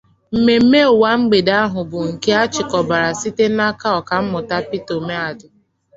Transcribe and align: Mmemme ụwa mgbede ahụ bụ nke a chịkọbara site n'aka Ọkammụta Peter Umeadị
Mmemme 0.33 0.79
ụwa 0.93 1.11
mgbede 1.19 1.53
ahụ 1.63 1.81
bụ 1.89 1.99
nke 2.09 2.29
a 2.41 2.43
chịkọbara 2.53 3.09
site 3.19 3.45
n'aka 3.57 3.87
Ọkammụta 3.99 4.57
Peter 4.69 4.97
Umeadị 5.01 5.45